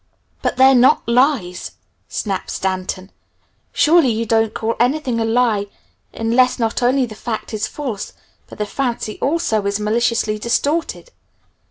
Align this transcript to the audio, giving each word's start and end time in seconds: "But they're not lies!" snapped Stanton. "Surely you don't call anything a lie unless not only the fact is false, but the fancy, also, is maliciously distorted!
"But 0.41 0.57
they're 0.57 0.73
not 0.73 1.07
lies!" 1.07 1.73
snapped 2.09 2.49
Stanton. 2.49 3.11
"Surely 3.71 4.09
you 4.09 4.25
don't 4.25 4.51
call 4.51 4.75
anything 4.79 5.19
a 5.19 5.25
lie 5.25 5.67
unless 6.11 6.57
not 6.57 6.81
only 6.81 7.05
the 7.05 7.13
fact 7.13 7.53
is 7.53 7.67
false, 7.67 8.13
but 8.49 8.57
the 8.57 8.65
fancy, 8.65 9.19
also, 9.21 9.63
is 9.67 9.79
maliciously 9.79 10.39
distorted! 10.39 11.11